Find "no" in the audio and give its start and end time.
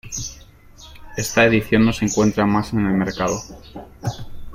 1.85-1.93